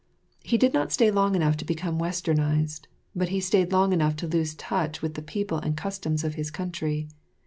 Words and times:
He 0.41 0.57
did 0.57 0.73
not 0.73 0.91
stay 0.91 1.11
long 1.11 1.35
enough 1.35 1.55
to 1.57 1.63
become 1.63 1.99
Westernised, 1.99 2.87
but 3.15 3.29
he 3.29 3.39
stayed 3.39 3.71
long 3.71 3.93
enough 3.93 4.15
to 4.15 4.27
lose 4.27 4.55
touch 4.55 5.03
with 5.03 5.13
the 5.13 5.21
people 5.21 5.59
and 5.59 5.77
the 5.77 5.79
customs 5.83 6.23
of 6.23 6.33
his 6.33 6.49
country. 6.49 7.07